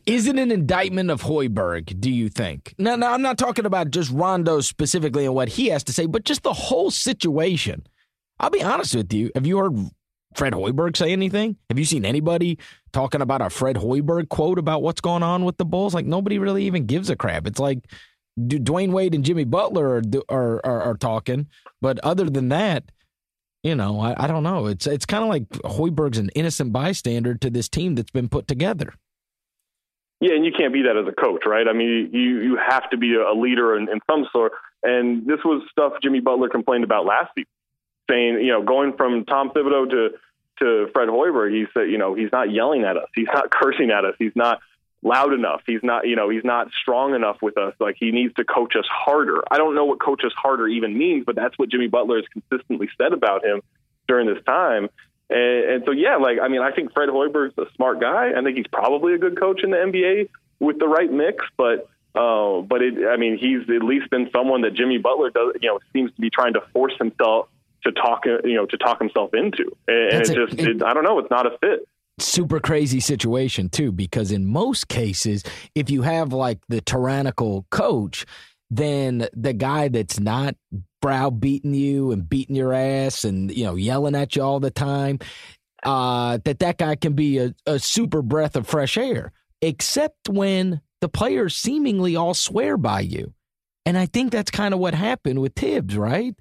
[0.06, 2.74] Is it an indictment of Hoiberg, do you think?
[2.76, 6.04] Now, now, I'm not talking about just Rondo specifically and what he has to say,
[6.04, 7.86] but just the whole situation.
[8.38, 9.30] I'll be honest with you.
[9.34, 9.74] Have you heard
[10.34, 11.56] Fred Hoiberg say anything?
[11.70, 12.58] Have you seen anybody
[12.92, 15.94] talking about a Fred Hoiberg quote about what's going on with the Bulls?
[15.94, 17.46] Like, nobody really even gives a crap.
[17.46, 17.78] It's like
[18.38, 21.46] Dwyane Wade and Jimmy Butler are, are, are, are talking,
[21.80, 22.90] but other than that,
[23.62, 24.66] you know, I, I don't know.
[24.66, 28.46] It's it's kind of like Hoiberg's an innocent bystander to this team that's been put
[28.46, 28.92] together.
[30.20, 31.66] Yeah, and you can't be that as a coach, right?
[31.66, 34.52] I mean, you you have to be a leader in, in some sort.
[34.82, 37.48] And this was stuff Jimmy Butler complained about last season,
[38.10, 40.08] saying, you know, going from Tom Thibodeau to
[40.60, 43.90] to Fred Hoiberg, he said, you know, he's not yelling at us, he's not cursing
[43.90, 44.60] at us, he's not
[45.04, 47.74] loud enough, he's not, you know, he's not strong enough with us.
[47.78, 49.42] Like he needs to coach us harder.
[49.50, 52.24] I don't know what coach us harder even means, but that's what Jimmy Butler has
[52.28, 53.60] consistently said about him
[54.08, 54.88] during this time.
[55.28, 58.32] And, and so, yeah, like, I mean, I think Fred Hoiberg's a smart guy.
[58.36, 61.88] I think he's probably a good coach in the NBA with the right mix, but,
[62.14, 65.68] uh, but it, I mean, he's at least been someone that Jimmy Butler does, you
[65.68, 67.48] know, seems to be trying to force himself
[67.84, 69.76] to talk, you know, to talk himself into.
[69.86, 71.86] And, and it just, it, I don't know, it's not a fit.
[72.18, 75.42] Super crazy situation too because in most cases
[75.74, 78.24] if you have like the tyrannical coach
[78.70, 80.54] then the guy that's not
[81.02, 85.18] browbeating you and beating your ass and you know yelling at you all the time
[85.82, 90.80] uh, that that guy can be a, a super breath of fresh air except when
[91.00, 93.34] the players seemingly all swear by you.
[93.84, 96.34] And i think that's kind of what happened with Thibs right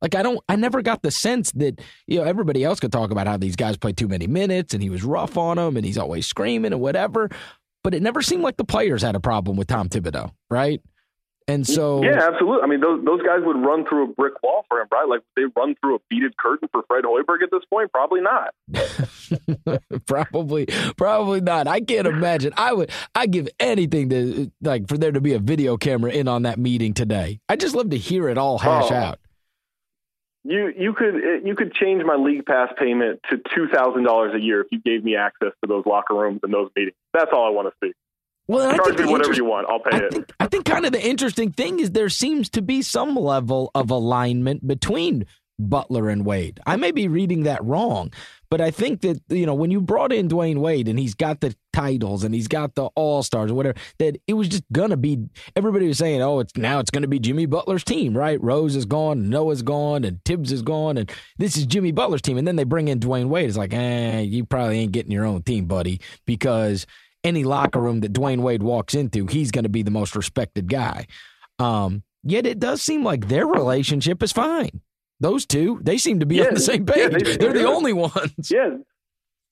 [0.00, 3.10] like I don't I never got the sense that you know everybody else could talk
[3.10, 5.84] about how these guys play too many minutes and he was rough on them and
[5.84, 7.28] he's always screaming and whatever,
[7.82, 10.80] but it never seemed like the players had a problem with Tom Thibodeau, right?
[11.48, 12.62] And so Yeah, absolutely.
[12.62, 15.08] I mean those those guys would run through a brick wall for him, right?
[15.08, 17.90] Like they run through a beaded curtain for Fred Hoiberg at this point?
[17.90, 18.54] Probably not.
[20.06, 21.66] probably probably not.
[21.66, 22.52] I can't imagine.
[22.56, 26.28] I would I give anything to like for there to be a video camera in
[26.28, 27.40] on that meeting today.
[27.48, 28.94] I just love to hear it all hash oh.
[28.94, 29.18] out.
[30.48, 34.34] You you could uh, you could change my league pass payment to two thousand dollars
[34.34, 36.96] a year if you gave me access to those locker rooms and those meetings.
[37.12, 37.92] That's all I want to see.
[38.46, 39.68] Well, charge me whatever you want.
[39.68, 40.12] I'll pay I it.
[40.14, 43.70] Think, I think kind of the interesting thing is there seems to be some level
[43.74, 45.26] of alignment between
[45.58, 46.60] Butler and Wade.
[46.66, 48.12] I may be reading that wrong,
[48.50, 51.40] but I think that, you know, when you brought in Dwyane Wade and he's got
[51.40, 54.96] the titles and he's got the All Stars or whatever, that it was just to
[54.96, 55.18] be,
[55.56, 58.42] everybody was saying, oh, it's now it's to be Jimmy Butler's team, right?
[58.42, 62.38] Rose is gone, Noah's gone, and Thibs is gone, and this is Jimmy Butler's team.
[62.38, 63.48] And then they bring in Dwyane Wade.
[63.48, 66.86] It's like, eh, you probably ain't getting your own team, buddy, because
[67.24, 71.06] any locker room that Dwyane Wade walks into, he's to be the most respected guy.
[71.58, 74.80] Um, yet it does seem like their relationship is fine.
[75.20, 77.12] Those two, they seem to be yeah, on the same page.
[77.12, 78.50] Yeah, they, are the only ones.
[78.50, 78.76] Yeah.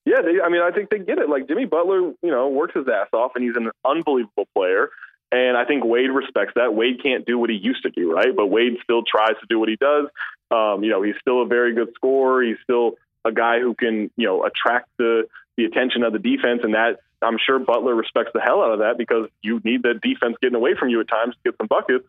[0.05, 1.29] Yeah, they, I mean, I think they get it.
[1.29, 4.91] Like Jimmy Butler, you know, works his ass off, and he's an unbelievable player.
[5.33, 6.75] And I think Wade respects that.
[6.75, 8.35] Wade can't do what he used to do, right?
[8.35, 10.07] But Wade still tries to do what he does.
[10.53, 12.45] Um, you know, he's still a very good scorer.
[12.45, 12.93] He's still
[13.25, 15.25] a guy who can, you know, attract the
[15.57, 18.79] the attention of the defense, and that I'm sure Butler respects the hell out of
[18.81, 21.67] that because you need the defense getting away from you at times to get some
[21.67, 22.05] buckets.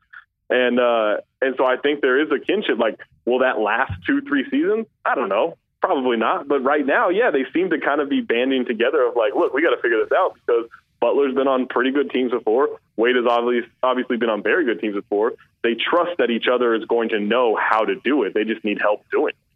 [0.50, 2.78] And uh, and so I think there is a kinship.
[2.80, 4.88] Like, will that last two, three seasons?
[5.06, 5.58] I don't know.
[5.82, 6.48] Probably not.
[6.48, 9.54] But right now, yeah, they seem to kind of be banding together of like, look,
[9.54, 12.80] we got to figure this out because Butler's been on pretty good teams before.
[12.96, 15.34] Wade has obviously obviously been on very good teams before.
[15.64, 18.34] They trust that each other is going to know how to do it.
[18.34, 19.47] They just need help doing it.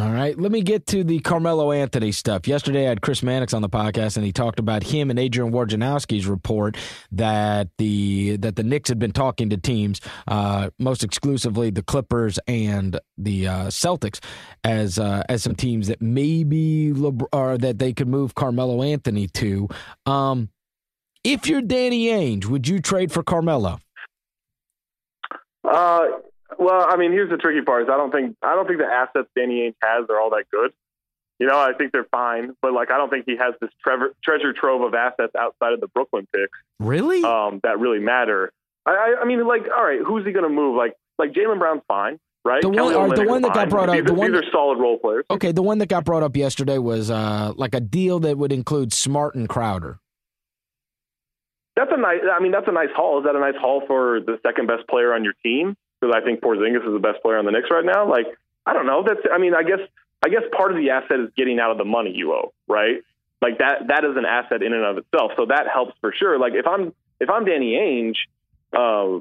[0.00, 2.48] All right, let me get to the Carmelo Anthony stuff.
[2.48, 5.52] Yesterday, I had Chris Mannix on the podcast, and he talked about him and Adrian
[5.52, 6.76] Wojnarowski's report
[7.12, 12.40] that the that the Knicks had been talking to teams, uh, most exclusively the Clippers
[12.48, 14.18] and the uh, Celtics,
[14.64, 19.28] as uh, as some teams that maybe LeBron, or that they could move Carmelo Anthony
[19.28, 19.68] to.
[20.06, 20.48] Um,
[21.22, 23.78] if you're Danny Ainge, would you trade for Carmelo?
[25.62, 26.06] Uh,
[26.58, 28.86] well, I mean, here's the tricky part: is I don't think I don't think the
[28.86, 30.72] assets Danny Ainge has are all that good.
[31.38, 33.70] You know, I think they're fine, but like I don't think he has this
[34.22, 36.58] treasure trove of assets outside of the Brooklyn picks.
[36.78, 37.24] Really?
[37.24, 38.52] Um, that really matter.
[38.86, 40.76] I, I, I mean, like, all right, who's he going to move?
[40.76, 42.62] Like, like Jaylen Brown's fine, right?
[42.62, 43.96] The one, or the one that got brought up.
[43.96, 45.24] These, the one these are solid role players.
[45.30, 48.52] Okay, the one that got brought up yesterday was uh, like a deal that would
[48.52, 49.98] include Smart and Crowder.
[51.76, 52.20] That's a nice.
[52.32, 53.18] I mean, that's a nice haul.
[53.18, 55.76] Is that a nice haul for the second best player on your team?
[56.04, 58.08] Because I think Porzingis is the best player on the Knicks right now.
[58.08, 58.26] Like,
[58.66, 59.02] I don't know.
[59.02, 59.80] That's, I mean, I guess,
[60.24, 63.02] I guess part of the asset is getting out of the money you owe, right?
[63.40, 65.32] Like that, that is an asset in and of itself.
[65.36, 66.38] So that helps for sure.
[66.38, 68.16] Like if I'm, if I'm Danny Ainge,
[68.72, 69.20] uh,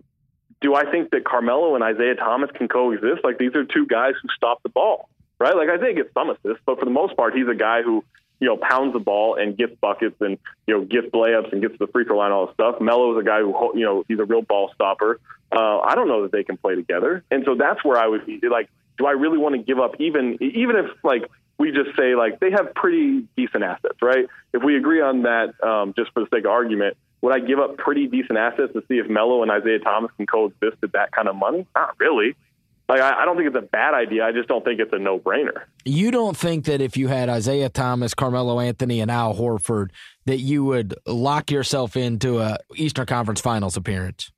[0.62, 3.24] do I think that Carmelo and Isaiah Thomas can coexist?
[3.24, 5.56] Like these are two guys who stop the ball, right?
[5.56, 8.04] Like I think it's some assists, but for the most part, he's a guy who
[8.43, 11.71] you know, pounds the ball and gets buckets and, you know, gets layups and gets
[11.75, 12.82] to the free throw line, all this stuff.
[12.82, 15.17] Melo is a guy who, you know, he's a real ball stopper.
[15.49, 17.23] Uh, I don't know that they can play together.
[17.32, 19.95] And so that's where I would be like, do I really want to give up
[19.99, 21.23] even, even if like
[21.58, 24.27] we just say like they have pretty decent assets, right?
[24.53, 27.60] If we agree on that, um, just for the sake of argument, would I give
[27.60, 31.13] up pretty decent assets to see if Melo and Isaiah Thomas can coexist at that
[31.13, 31.65] kind of money?
[31.73, 32.36] Not really.
[32.89, 34.26] Like I, I don't think it's a bad idea.
[34.26, 35.63] I just don't think it's a no brainer.
[35.86, 39.89] You don't think that if you had Isaiah Thomas, Carmelo Anthony, and Al Horford,
[40.26, 44.32] that you would lock yourself into a Eastern Conference Finals appearance?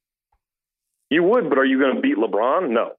[1.10, 2.70] You would, but are you going to beat LeBron?
[2.70, 2.94] No.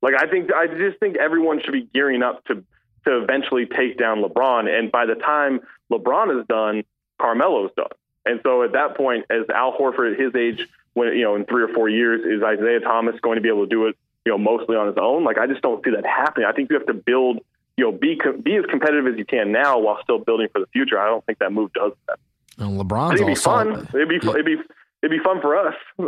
[0.00, 2.64] Like I think I just think everyone should be gearing up to
[3.04, 5.60] to eventually take down LeBron, and by the time
[5.90, 6.84] LeBron is done,
[7.20, 7.90] Carmelo's done.
[8.24, 11.46] And so at that point, as Al Horford at his age, when you know in
[11.46, 13.96] three or four years, is Isaiah Thomas going to be able to do it
[14.28, 15.24] you know, mostly on his own.
[15.24, 16.46] Like I just don't see that happening.
[16.46, 17.38] I think you have to build,
[17.78, 20.66] you know, be be as competitive as you can now while still building for the
[20.66, 20.98] future.
[21.00, 22.18] I don't think that move does that.
[22.58, 23.88] And LeBron's it'd be fun.
[23.94, 24.56] It'd be it'd be
[25.02, 25.74] it'd be fun for us.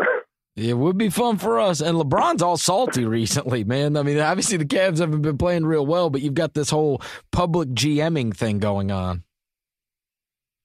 [0.56, 1.80] It would be fun for us.
[1.80, 3.96] And LeBron's all salty recently, man.
[3.96, 7.00] I mean, obviously the Cavs haven't been playing real well, but you've got this whole
[7.30, 9.22] public GMing thing going on.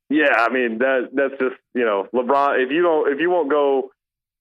[0.09, 2.61] Yeah, I mean that that's just you know LeBron.
[2.61, 3.91] If you don't, if you won't go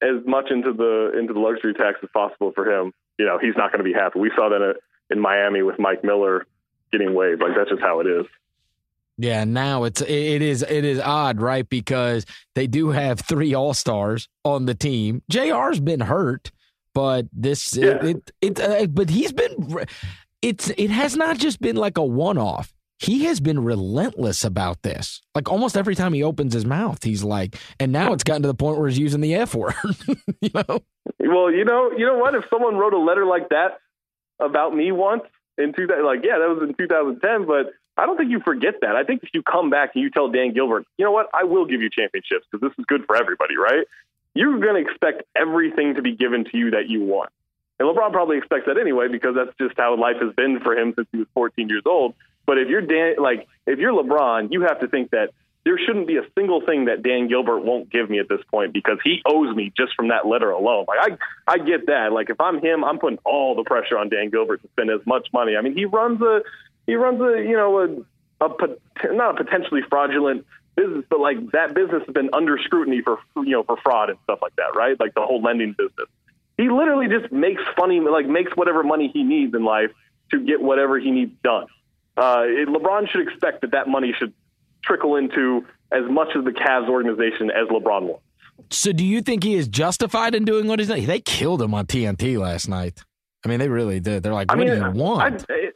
[0.01, 3.55] as much into the into the luxury tax as possible for him, you know he's
[3.57, 4.19] not going to be happy.
[4.19, 4.75] We saw that
[5.09, 6.45] in Miami with Mike Miller
[6.91, 7.41] getting waived.
[7.41, 8.25] Like that's just how it is.
[9.17, 11.67] Yeah, now it's it is it is odd, right?
[11.67, 15.21] Because they do have three All Stars on the team.
[15.31, 16.51] Jr's been hurt,
[16.93, 18.03] but this yeah.
[18.03, 19.85] it it, it uh, but he's been
[20.41, 24.81] it's it has not just been like a one off he has been relentless about
[24.81, 25.21] this.
[25.33, 28.47] Like almost every time he opens his mouth, he's like, and now it's gotten to
[28.47, 29.75] the point where he's using the F word.
[30.41, 30.81] you know?
[31.19, 32.35] Well, you know, you know what?
[32.35, 33.79] If someone wrote a letter like that
[34.39, 35.23] about me once
[35.57, 38.95] in two, like yeah, that was in 2010, but I don't think you forget that.
[38.95, 41.43] I think if you come back and you tell Dan Gilbert, you know what, I
[41.43, 43.87] will give you championships because this is good for everybody, right?
[44.33, 47.29] You're going to expect everything to be given to you that you want.
[47.79, 50.93] And LeBron probably expects that anyway because that's just how life has been for him
[50.95, 52.15] since he was 14 years old.
[52.45, 55.31] But if you're Dan, like if you're LeBron, you have to think that
[55.65, 58.71] there shouldn't be a single thing that Dan Gilbert won't give me at this point
[58.71, 60.85] because he owes me just from that letter alone.
[60.87, 62.11] Like I, I get that.
[62.11, 65.01] Like if I'm him, I'm putting all the pressure on Dan Gilbert to spend as
[65.07, 65.55] much money.
[65.57, 66.41] I mean, he runs a,
[66.85, 68.05] he runs a, you know,
[68.41, 73.01] a, a not a potentially fraudulent business, but like that business has been under scrutiny
[73.01, 74.99] for, you know, for fraud and stuff like that, right?
[74.99, 76.07] Like the whole lending business.
[76.57, 79.89] He literally just makes funny, like makes whatever money he needs in life
[80.29, 81.65] to get whatever he needs done
[82.17, 84.33] uh, LeBron should expect that that money should
[84.83, 88.23] trickle into as much of the Cavs organization as LeBron wants.
[88.69, 91.05] So, do you think he is justified in doing what he's doing?
[91.05, 93.03] They killed him on TNT last night.
[93.43, 94.23] I mean, they really did.
[94.23, 95.45] They're like, what I mean, do you want?
[95.49, 95.71] I,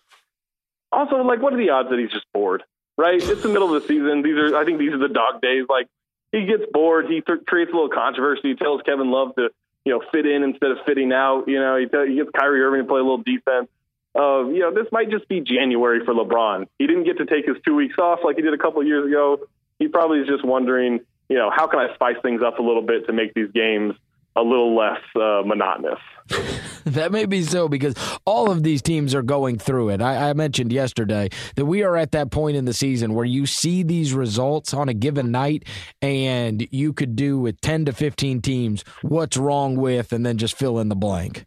[0.92, 2.64] also, like, what are the odds that he's just bored?
[2.98, 3.22] Right?
[3.22, 4.24] It's the middle of the season.
[4.24, 5.66] These are, I think, these are the dog days.
[5.70, 5.88] Like,
[6.32, 7.06] he gets bored.
[7.06, 8.50] He th- creates a little controversy.
[8.50, 9.50] He tells Kevin Love to,
[9.86, 11.48] you know, fit in instead of fitting out.
[11.48, 13.70] You know, he, t- he gets Kyrie Irving to play a little defense
[14.16, 16.68] of, you know, this might just be January for LeBron.
[16.78, 19.08] He didn't get to take his two weeks off like he did a couple years
[19.08, 19.40] ago.
[19.78, 22.82] He probably is just wondering, you know, how can I spice things up a little
[22.82, 23.96] bit to make these games
[24.36, 26.00] a little less uh, monotonous.
[26.86, 27.96] that may be so because
[28.26, 30.02] all of these teams are going through it.
[30.02, 33.46] I, I, mentioned yesterday that we are at that point in the season where you
[33.46, 35.66] see these results on a given night
[36.02, 40.56] and you could do with 10 to 15 teams what's wrong with and then just
[40.56, 41.46] fill in the blank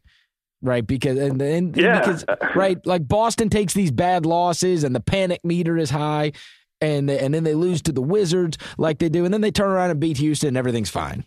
[0.62, 0.87] right?
[0.87, 1.98] Because and, then yeah.
[1.98, 6.33] because right, like Boston takes these bad losses and the panic meter is high,
[6.81, 9.70] and and then they lose to the Wizards like they do, and then they turn
[9.70, 11.25] around and beat Houston, and everything's fine,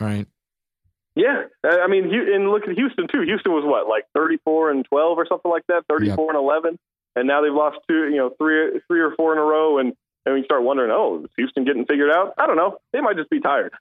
[0.00, 0.26] right?
[1.14, 3.22] Yeah, uh, I mean, and look at Houston too.
[3.22, 6.34] Houston was what, like thirty-four and twelve or something like that, thirty-four yep.
[6.34, 6.78] and eleven,
[7.16, 9.92] and now they've lost two, you know, three, three or four in a row, and
[10.24, 12.32] and we start wondering, oh, is Houston getting figured out?
[12.38, 12.78] I don't know.
[12.92, 13.72] They might just be tired.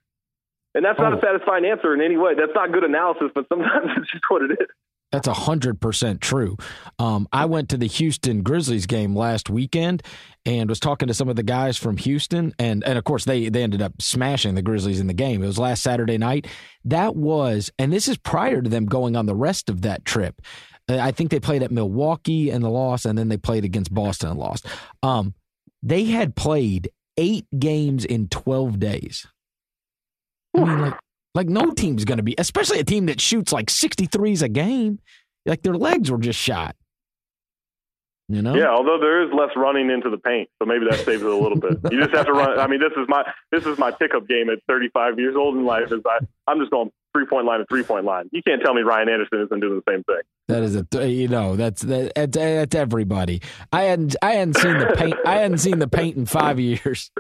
[0.74, 1.18] And that's not oh.
[1.18, 2.34] a satisfying answer in any way.
[2.36, 4.68] That's not good analysis, but sometimes it's just what it is.
[5.12, 6.56] That's a hundred percent true.
[6.98, 10.04] Um, I went to the Houston Grizzlies game last weekend
[10.46, 13.50] and was talking to some of the guys from Houston, and and of course they
[13.50, 15.44] they ended up smashing the Grizzlies in the game.
[15.44, 16.48] It was last Saturday night.
[16.86, 20.42] That was, and this is prior to them going on the rest of that trip.
[20.90, 23.94] Uh, I think they played at Milwaukee and the loss, and then they played against
[23.94, 24.66] Boston and lost.
[25.04, 25.34] Um,
[25.84, 29.28] they had played eight games in twelve days.
[30.56, 31.00] I mean, like,
[31.34, 35.00] like no team's going to be, especially a team that shoots like 63s a game.
[35.46, 36.76] Like their legs were just shot.
[38.28, 38.56] You know?
[38.56, 41.36] Yeah, although there is less running into the paint, so maybe that saves it a
[41.36, 41.80] little bit.
[41.92, 42.58] You just have to run.
[42.60, 45.66] I mean, this is my this is my pickup game at 35 years old in
[45.66, 45.92] life.
[45.92, 48.30] Is I I'm just going three point line to three point line.
[48.32, 50.22] You can't tell me Ryan Anderson isn't doing the same thing.
[50.48, 53.42] That is a you know that's that, that's, that's everybody.
[53.74, 55.16] I hadn't I hadn't seen the paint.
[55.26, 57.12] I hadn't seen the paint in five years.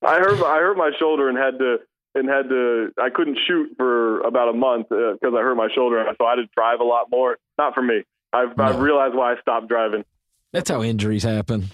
[0.00, 1.78] I hurt I hurt my shoulder and had to
[2.14, 5.68] and had to I couldn't shoot for about a month because uh, I hurt my
[5.74, 7.38] shoulder, so I had to drive a lot more.
[7.58, 8.02] Not for me.
[8.32, 8.64] I've, no.
[8.64, 10.04] I've realized why I stopped driving.
[10.52, 11.66] That's how injuries happen.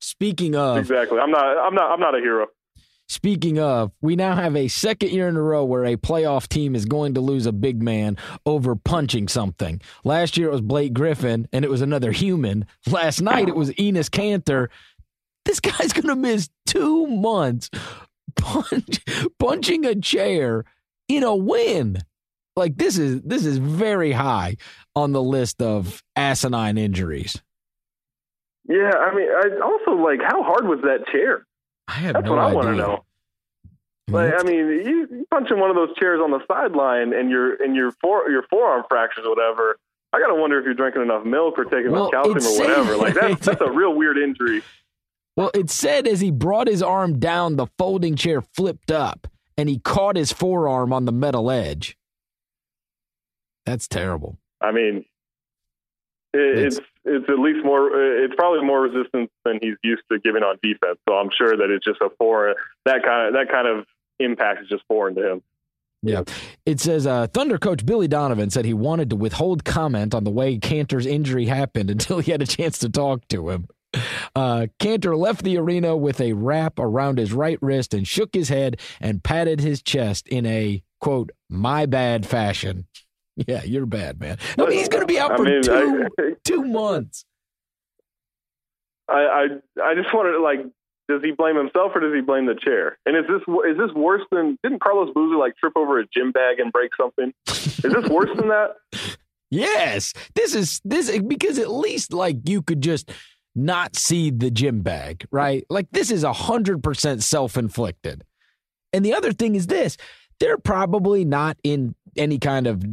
[0.00, 2.46] Speaking of exactly, I'm not I'm not I'm not a hero.
[3.06, 6.74] Speaking of, we now have a second year in a row where a playoff team
[6.74, 8.16] is going to lose a big man
[8.46, 9.80] over punching something.
[10.04, 12.66] Last year it was Blake Griffin, and it was another human.
[12.90, 14.68] Last night it was Enes Kanter.
[15.44, 17.68] This guy's going to miss two months
[18.36, 19.00] punch,
[19.38, 20.64] punching a chair
[21.08, 21.98] in a win.
[22.56, 24.56] Like this is this is very high
[24.94, 27.42] on the list of asinine injuries.
[28.66, 31.46] Yeah, I mean, I also like how hard was that chair?
[31.88, 33.04] I have That's no what I want to know.
[34.08, 37.62] Like, I mean, you, you punching one of those chairs on the sideline, and your
[37.62, 39.76] and your fore, your forearm fractures or whatever.
[40.12, 42.96] I gotta wonder if you're drinking enough milk or taking well, enough calcium or whatever.
[43.04, 44.62] Like that's that's a real weird injury.
[45.36, 49.68] Well, it said as he brought his arm down, the folding chair flipped up and
[49.68, 51.96] he caught his forearm on the metal edge.
[53.66, 54.38] That's terrible.
[54.60, 55.04] I mean,
[56.32, 57.90] it's it's at least more.
[58.24, 60.98] It's probably more resistance than he's used to giving on defense.
[61.08, 63.86] So I'm sure that it's just a foreign that kind of that kind of
[64.18, 65.42] impact is just foreign to him.
[66.02, 66.22] Yeah.
[66.66, 70.30] It says uh, Thunder coach Billy Donovan said he wanted to withhold comment on the
[70.30, 73.68] way Kanter's injury happened until he had a chance to talk to him.
[74.34, 78.48] Uh, Kanter left the arena with a wrap around his right wrist and shook his
[78.48, 82.86] head and patted his chest in a quote, my bad fashion.
[83.48, 84.38] Yeah, you're bad, man.
[84.56, 87.24] I mean, he's going to be out for I mean, two, I, two months.
[89.08, 90.60] I, I I just wanted to like
[91.08, 92.96] does he blame himself or does he blame the chair?
[93.04, 96.32] And is this is this worse than didn't Carlos Boozer like trip over a gym
[96.32, 97.32] bag and break something?
[97.48, 98.76] Is this worse than that?
[99.50, 103.12] Yes, this is this because at least like you could just
[103.54, 105.64] not see the gym bag, right?
[105.70, 108.24] Like this is a hundred percent self inflicted.
[108.92, 109.96] And the other thing is this:
[110.40, 112.84] they're probably not in any kind of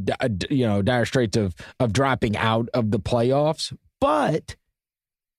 [0.50, 4.56] you know dire straits of of dropping out of the playoffs, but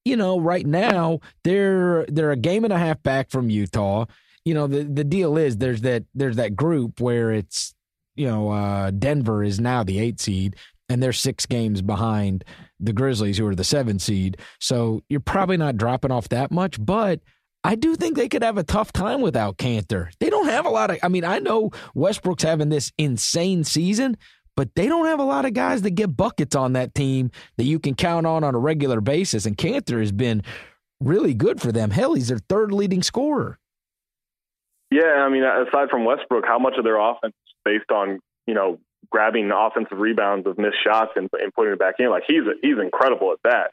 [0.05, 4.07] you know, right now they're they're a game and a half back from Utah.
[4.45, 7.75] You know, the the deal is there's that there's that group where it's
[8.17, 10.57] you know uh, Denver is now the eight seed
[10.89, 12.45] and they're six games behind
[12.81, 14.39] the Grizzlies who are the seven seed.
[14.61, 17.21] So you're probably not dropping off that much, but
[17.65, 20.11] I do think they could have a tough time without Kanter.
[20.19, 20.99] They don't have a lot of.
[21.03, 24.17] I mean, I know Westbrook's having this insane season,
[24.57, 27.65] but they don't have a lot of guys that get buckets on that team that
[27.65, 29.47] you can count on on a regular basis.
[29.47, 30.43] And Kanter has been
[31.01, 31.91] really good for them.
[31.91, 33.59] Hell, he's their third leading scorer.
[34.91, 38.55] Yeah, I mean, aside from Westbrook, how much of their offense is based on you
[38.55, 38.79] know
[39.13, 42.11] grabbing offensive rebounds of missed shots and, and putting it back in?
[42.11, 43.71] Like he's he's incredible at that.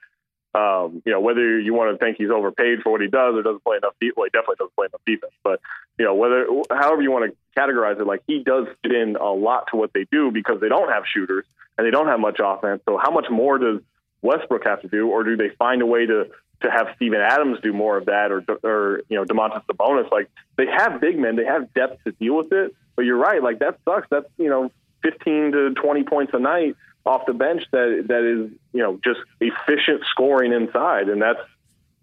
[0.60, 3.44] Um, you know, whether you want to think he's overpaid for what he does or
[3.44, 5.34] doesn't play enough, de- well, he definitely doesn't play enough defense.
[5.44, 5.62] But
[5.98, 9.32] you know, whether however you want to categorize it, like he does fit in a
[9.32, 11.46] lot to what they do because they don't have shooters
[11.78, 12.82] and they don't have much offense.
[12.88, 13.82] So how much more does
[14.22, 16.26] Westbrook have to do, or do they find a way to
[16.62, 20.12] to have Steven Adams do more of that, or or you know, Domantas Sabonis?
[20.12, 22.76] Like they have big men, they have depth to deal with it.
[22.96, 24.08] But you're right, like that sucks.
[24.10, 24.72] That's you know,
[25.04, 29.20] 15 to 20 points a night off the bench that that is you know just
[29.40, 31.40] efficient scoring inside, and that's.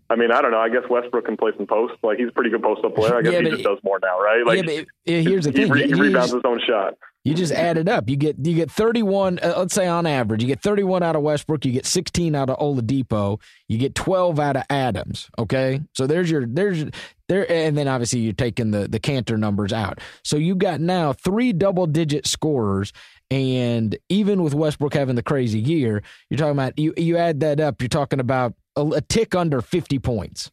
[0.09, 0.61] I mean, I don't know.
[0.61, 1.95] I guess Westbrook can play some post.
[2.01, 3.17] Like he's a pretty good post up player.
[3.17, 4.47] I guess yeah, he just does more now, right?
[4.47, 6.95] Like, yeah, but here's the thing: he, he rebounds his own shot.
[7.27, 8.09] You just add it up.
[8.09, 9.41] You get you get 31.
[9.43, 11.65] Uh, let's say on average, you get 31 out of Westbrook.
[11.65, 13.41] You get 16 out of Oladipo.
[13.67, 15.29] You get 12 out of Adams.
[15.37, 16.85] Okay, so there's your there's
[17.29, 20.01] there, and then obviously you're taking the the Kanter numbers out.
[20.25, 22.93] So you've got now three double digit scorers,
[23.31, 27.61] and even with Westbrook having the crazy year, you're talking about you you add that
[27.61, 30.51] up, you're talking about a, a tick under 50 points.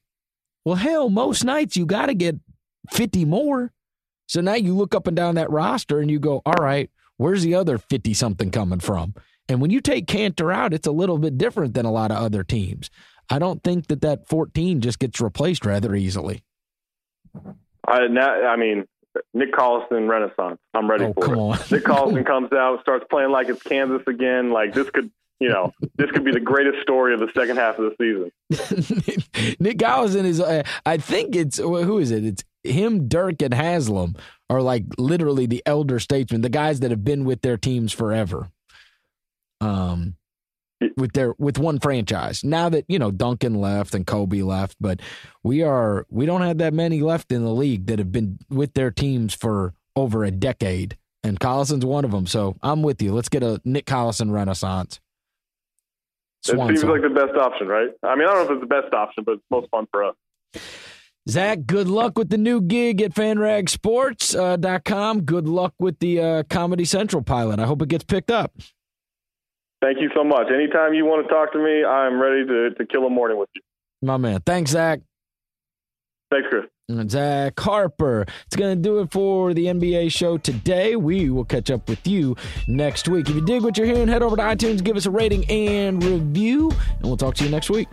[0.66, 2.40] Well, hell, most nights you got to get
[2.92, 3.72] 50 more.
[4.28, 7.44] So now you look up and down that roster and you go, all right, where's
[7.44, 9.14] the other 50 something coming from?
[9.50, 12.18] And when you take Kanter out, it's a little bit different than a lot of
[12.18, 12.90] other teams.
[13.30, 16.44] I don't think that that 14 just gets replaced rather easily.
[17.86, 18.86] I, now, I mean,
[19.34, 20.60] Nick Collison Renaissance.
[20.74, 21.38] I'm ready oh, for it.
[21.38, 21.58] On.
[21.72, 24.52] Nick Collison comes out, starts playing like it's Kansas again.
[24.52, 27.78] Like this could, you know, this could be the greatest story of the second half
[27.78, 29.56] of the season.
[29.60, 30.39] Nick Collison is.
[30.39, 32.26] Uh, I think it's who is it?
[32.26, 34.15] It's him, Dirk, and Haslem
[34.50, 38.50] are like literally the elder statesmen, the guys that have been with their teams forever.
[39.62, 40.15] Um,
[40.98, 42.43] with their with one franchise.
[42.43, 45.00] Now that you know Duncan left and Kobe left, but
[45.43, 48.74] we are we don't have that many left in the league that have been with
[48.74, 52.28] their teams for over a decade, and Collison's one of them.
[52.28, 53.13] So I'm with you.
[53.13, 55.00] Let's get a Nick Collison renaissance.
[56.41, 56.91] Swan it seems song.
[56.91, 57.89] like the best option, right?
[58.04, 60.04] I mean, I don't know if it's the best option, but it's most fun for
[60.04, 60.15] us.
[61.30, 65.17] Zach, good luck with the new gig at fanragsports.com.
[65.17, 67.60] Uh, good luck with the uh, Comedy Central pilot.
[67.60, 68.52] I hope it gets picked up.
[69.84, 70.48] Thank you so much.
[70.50, 73.50] Anytime you want to talk to me, I'm ready to, to kill a morning with
[73.54, 73.62] you.
[74.02, 74.41] My man.
[74.46, 75.02] Thanks, Zach.
[76.32, 76.63] Thanks, Chris.
[77.10, 78.26] Zach Harper.
[78.46, 80.96] It's going to do it for the NBA show today.
[80.96, 83.28] We will catch up with you next week.
[83.28, 86.02] If you dig what you're hearing, head over to iTunes, give us a rating and
[86.02, 87.89] review, and we'll talk to you next week.